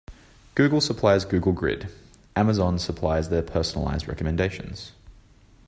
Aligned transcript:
Google 0.55 0.81
supplies 0.81 1.25
Google 1.25 1.51
Grid, 1.51 1.87
Amazon 2.35 2.79
supplies 2.79 3.29
their 3.29 3.43
personalized 3.43 4.07
recommendations. 4.07 4.93